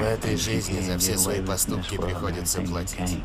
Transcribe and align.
В 0.00 0.02
этой 0.02 0.34
жизни 0.34 0.80
за 0.80 0.96
все 0.96 1.18
свои 1.18 1.42
поступки 1.42 1.98
приходится 1.98 2.62
платить. 2.62 3.18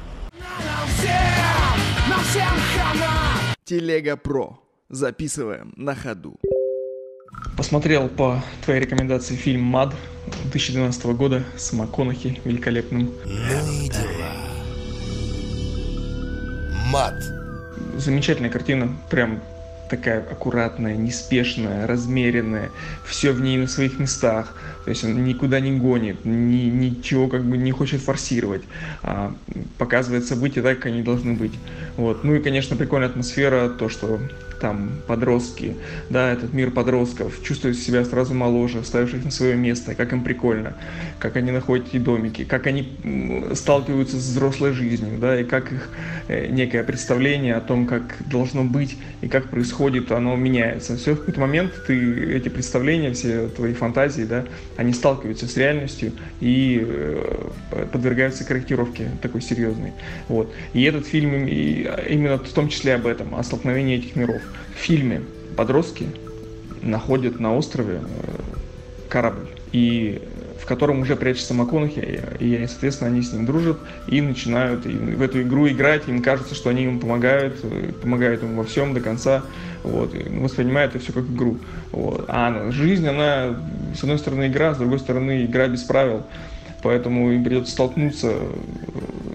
Телега 3.63 4.18
Про. 4.18 4.60
Записываем 4.90 5.72
на 5.78 5.96
ходу. 5.96 6.38
Посмотрел 7.56 8.10
по 8.10 8.44
твоей 8.66 8.82
рекомендации 8.82 9.38
фильм 9.38 9.62
«Мад» 9.62 9.96
2012 10.44 11.06
года 11.16 11.46
с 11.55 11.71
МакКонахи 11.71 12.41
великолепным. 12.43 13.14
Ну 13.23 13.71
и 13.71 13.88
дела. 13.88 14.34
Мат. 16.92 17.23
Замечательная 17.96 18.50
картина, 18.50 18.94
прям 19.10 19.42
такая 19.89 20.20
аккуратная, 20.20 20.95
неспешная, 20.95 21.88
размеренная, 21.88 22.71
все 23.05 23.31
в 23.31 23.41
ней 23.41 23.57
на 23.57 23.67
своих 23.67 23.99
местах, 23.99 24.54
то 24.84 24.89
есть 24.89 25.04
он 25.04 25.23
никуда 25.25 25.59
не 25.59 25.77
гонит, 25.77 26.25
ни, 26.25 26.70
ничего 26.70 27.27
как 27.27 27.43
бы 27.43 27.57
не 27.57 27.71
хочет 27.71 28.02
форсировать, 28.02 28.63
а 29.03 29.35
показывает 29.77 30.26
события 30.26 30.62
так, 30.62 30.77
как 30.77 30.88
они 30.88 31.02
должны 31.02 31.34
быть. 31.34 31.53
Вот. 31.98 32.23
Ну 32.23 32.35
и, 32.35 32.40
конечно, 32.41 32.76
прикольная 32.76 33.09
атмосфера, 33.09 33.70
то, 33.70 33.90
что 33.90 34.20
там 34.59 34.91
подростки, 35.08 35.76
да, 36.09 36.32
этот 36.32 36.54
мир 36.54 36.72
подростков, 36.72 37.41
чувствуют 37.44 37.77
себя 37.77 38.04
сразу 38.05 38.34
моложе, 38.34 38.84
ставивших 38.84 39.26
на 39.26 39.32
свое 39.32 39.55
место, 39.55 39.96
как 39.96 40.13
им 40.13 40.23
прикольно, 40.23 40.76
как 41.20 41.36
они 41.36 41.52
находят 41.52 41.88
эти 41.88 41.98
домики, 41.98 42.44
как 42.44 42.68
они 42.68 42.91
сталкиваются 43.54 44.18
с 44.18 44.23
взрослой 44.23 44.73
жизнью, 44.73 45.18
да, 45.20 45.40
и 45.40 45.44
как 45.44 45.72
их 45.72 45.90
э, 46.27 46.48
некое 46.48 46.84
представление 46.84 47.55
о 47.55 47.62
том, 47.62 47.88
как 47.88 48.16
должно 48.30 48.63
быть 48.63 48.98
и 49.22 49.27
как 49.27 49.49
происходит, 49.49 50.12
оно 50.12 50.36
меняется. 50.36 50.98
Все 50.98 51.13
в 51.13 51.20
какой-то 51.20 51.40
момент 51.40 51.74
ты 51.88 52.35
эти 52.35 52.49
представления, 52.49 53.13
все 53.13 53.48
твои 53.48 53.74
фантазии, 53.74 54.24
да, 54.24 54.46
они 54.77 54.94
сталкиваются 54.94 55.48
с 55.48 55.58
реальностью 55.58 56.12
и 56.41 56.84
э, 56.85 57.85
подвергаются 57.91 58.44
корректировке 58.44 59.10
такой 59.22 59.41
серьезной. 59.41 59.94
Вот. 60.27 60.54
И 60.74 60.84
этот 60.84 61.05
фильм 61.05 61.46
именно 61.48 62.38
в 62.38 62.54
том 62.54 62.70
числе 62.70 62.96
об 62.96 63.07
этом, 63.07 63.35
о 63.35 63.44
столкновении 63.44 63.98
этих 63.98 64.16
миров. 64.16 64.41
В 64.75 64.79
фильме 64.79 65.22
подростки 65.56 66.07
находят 66.81 67.40
на 67.40 67.56
острове 67.56 68.01
э, 68.01 68.41
корабль, 69.09 69.47
и 69.72 70.22
в 70.59 70.68
котором 70.68 71.01
уже 71.01 71.16
прячется 71.16 71.53
МакКонахи, 71.53 72.22
и, 72.40 72.66
соответственно, 72.68 73.12
они 73.12 73.22
с 73.22 73.31
ним 73.31 73.46
дружат 73.46 73.78
и 74.07 74.19
начинают 74.19 74.85
в 74.85 75.22
эту 75.22 75.44
игру 75.44 75.68
играть, 75.68 76.07
им 76.07 76.23
кажется, 76.23 76.56
что 76.56 76.72
они 76.72 76.84
ему 76.84 77.00
помогают, 77.00 77.59
э, 77.63 77.91
помогают 78.01 78.41
ему 78.41 78.57
во 78.57 78.63
всем 78.63 78.94
до 78.94 79.00
конца, 79.00 79.44
вот, 79.84 80.16
и 80.16 80.23
воспринимают 80.40 80.96
это 80.96 81.03
все 81.03 81.13
как 81.13 81.25
игру. 81.25 81.57
Вот. 81.91 82.25
А 82.28 82.72
жизнь, 82.72 83.07
она, 83.07 83.59
с 83.96 84.01
одной 84.01 84.18
стороны, 84.18 84.47
игра, 84.47 84.73
с 84.73 84.78
другой 84.78 85.00
стороны, 85.00 85.46
игра 85.46 85.68
без 85.68 85.84
правил, 85.84 86.23
поэтому 86.81 87.31
им 87.31 87.44
придется 87.44 87.72
столкнуться 87.72 88.31
э, 88.31 88.40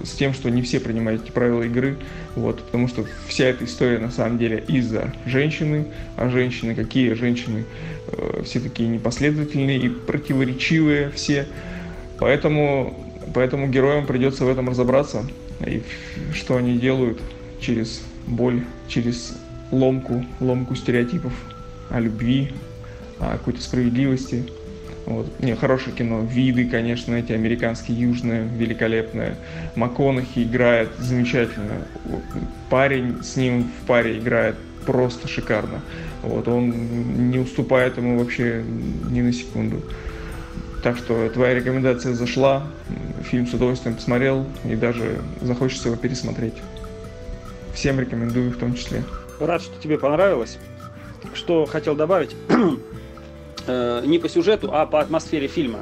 с 0.03 0.13
тем, 0.13 0.35
что 0.35 0.51
не 0.51 0.63
все 0.63 0.81
принимают 0.81 1.25
эти 1.25 1.31
правила 1.31 1.63
игры, 1.63 1.97
вот, 2.35 2.63
потому 2.65 2.89
что 2.89 3.05
вся 3.29 3.47
эта 3.47 3.65
история 3.65 3.99
на 3.99 4.11
самом 4.11 4.39
деле 4.39 4.65
из-за 4.69 5.13
женщины, 5.27 5.87
а 6.17 6.29
женщины, 6.29 6.75
какие 6.75 7.13
женщины, 7.15 7.65
э, 8.09 8.43
все 8.45 8.61
такие 8.61 8.89
непоследовательные 8.89 9.79
и 9.79 9.89
противоречивые 9.89 11.11
все, 11.11 11.47
поэтому, 12.19 13.07
поэтому 13.35 13.69
героям 13.69 14.07
придется 14.07 14.45
в 14.45 14.49
этом 14.49 14.69
разобраться, 14.69 15.25
и 15.67 15.83
что 16.35 16.57
они 16.57 16.79
делают 16.79 17.21
через 17.61 18.03
боль, 18.27 18.63
через 18.89 19.37
ломку, 19.71 20.25
ломку 20.41 20.75
стереотипов 20.75 21.33
о 21.91 22.01
любви, 22.01 22.53
о 23.19 23.33
какой-то 23.33 23.61
справедливости, 23.61 24.45
вот. 25.07 25.41
Не, 25.41 25.57
хорошее 25.57 25.95
кино. 25.97 26.21
Виды, 26.21 26.67
конечно, 26.67 27.15
эти 27.15 27.33
американские, 27.33 27.99
южные, 27.99 28.43
великолепные. 28.43 29.37
МакКонахи 29.75 30.41
играет 30.41 30.91
замечательно. 30.99 31.87
Парень 32.69 33.23
с 33.23 33.37
ним 33.37 33.65
в 33.83 33.87
паре 33.87 34.19
играет 34.19 34.57
просто 34.87 35.29
шикарно. 35.29 35.81
Вот, 36.23 36.49
он 36.49 37.31
не 37.31 37.39
уступает 37.39 37.97
ему 37.97 38.19
вообще 38.19 38.63
ни 39.11 39.21
на 39.21 39.33
секунду. 39.33 39.83
Так 40.83 40.97
что 40.97 41.29
твоя 41.29 41.55
рекомендация 41.55 42.15
зашла, 42.15 42.67
фильм 43.23 43.47
с 43.47 43.53
удовольствием 43.53 43.97
посмотрел 43.97 44.47
и 44.65 44.75
даже 44.77 45.21
захочется 45.43 45.89
его 45.89 45.97
пересмотреть. 45.97 46.55
Всем 47.75 48.01
рекомендую 48.01 48.51
в 48.51 48.57
том 48.57 48.75
числе. 48.75 49.03
Рад, 49.39 49.63
что 49.63 49.81
тебе 49.81 49.99
понравилось. 49.99 50.59
Что 51.35 51.67
хотел 51.67 51.95
добавить? 51.95 52.35
Э, 53.71 54.03
не 54.05 54.19
по 54.19 54.29
сюжету, 54.29 54.71
а 54.73 54.87
по 54.87 55.01
атмосфере 55.01 55.47
фильма. 55.47 55.81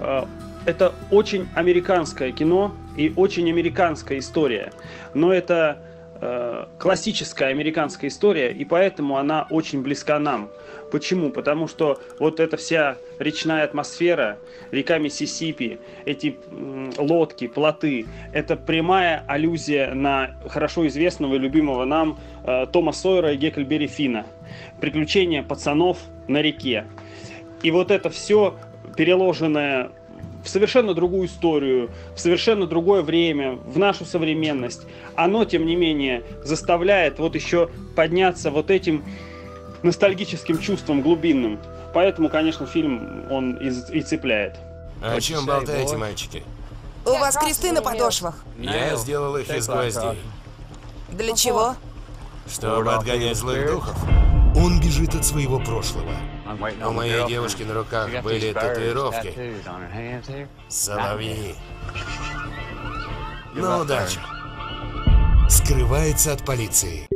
Э, 0.00 0.24
это 0.66 0.92
очень 1.10 1.48
американское 1.54 2.30
кино 2.32 2.74
и 2.96 3.12
очень 3.16 3.48
американская 3.48 4.18
история. 4.18 4.72
Но 5.14 5.32
это 5.32 5.78
классическая 6.78 7.48
американская 7.48 8.08
история, 8.10 8.52
и 8.52 8.64
поэтому 8.64 9.16
она 9.16 9.46
очень 9.50 9.82
близка 9.82 10.18
нам. 10.18 10.50
Почему? 10.90 11.30
Потому 11.30 11.66
что 11.66 12.00
вот 12.18 12.38
эта 12.40 12.56
вся 12.56 12.96
речная 13.18 13.64
атмосфера, 13.64 14.38
река 14.70 14.98
Миссисипи, 14.98 15.78
эти 16.04 16.36
лодки, 16.96 17.48
плоты, 17.48 18.06
это 18.32 18.56
прямая 18.56 19.24
аллюзия 19.26 19.94
на 19.94 20.36
хорошо 20.48 20.86
известного 20.86 21.34
и 21.34 21.38
любимого 21.38 21.84
нам 21.84 22.18
э, 22.44 22.66
Тома 22.72 22.92
Сойера 22.92 23.32
и 23.32 23.36
Гекльбери 23.36 23.88
Фина. 23.88 24.26
Приключения 24.80 25.42
пацанов 25.42 25.98
на 26.28 26.40
реке. 26.40 26.84
И 27.62 27.70
вот 27.70 27.90
это 27.90 28.10
все 28.10 28.56
переложенное 28.96 29.90
в 30.46 30.48
совершенно 30.48 30.94
другую 30.94 31.26
историю, 31.26 31.90
в 32.14 32.20
совершенно 32.20 32.66
другое 32.66 33.02
время, 33.02 33.56
в 33.66 33.78
нашу 33.78 34.04
современность, 34.04 34.82
оно, 35.16 35.44
тем 35.44 35.66
не 35.66 35.74
менее, 35.74 36.22
заставляет 36.44 37.18
вот 37.18 37.34
еще 37.34 37.68
подняться 37.96 38.52
вот 38.52 38.70
этим 38.70 39.04
ностальгическим 39.82 40.60
чувством 40.60 41.02
глубинным. 41.02 41.58
Поэтому, 41.92 42.28
конечно, 42.28 42.64
фильм 42.64 43.26
он 43.28 43.56
и, 43.56 43.70
и 43.98 44.02
цепляет. 44.02 44.56
А 45.02 45.16
о 45.16 45.20
чем 45.20 45.44
болтаете, 45.46 45.96
мальчики? 45.96 46.44
У 47.04 47.10
вас 47.10 47.36
кресты 47.36 47.72
на 47.72 47.82
подошвах. 47.82 48.44
Я 48.58 48.94
сделал 48.96 49.36
их 49.36 49.50
из 49.50 49.66
гвоздей. 49.66 50.18
Для 51.10 51.34
чего? 51.34 51.74
Чтобы 52.48 52.94
отгонять 52.94 53.36
злых 53.36 53.66
духов. 53.66 53.96
Он 54.56 54.80
бежит 54.80 55.14
от 55.16 55.24
своего 55.24 55.58
прошлого. 55.58 56.12
У 56.84 56.92
моей 56.92 57.26
девушки 57.26 57.62
на 57.64 57.74
руках 57.74 58.08
были 58.22 58.52
татуировки. 58.52 59.34
Соловьи. 60.68 61.54
Ну, 63.54 63.78
удачи. 63.78 64.20
Скрывается 65.48 66.32
от 66.32 66.44
полиции. 66.44 67.08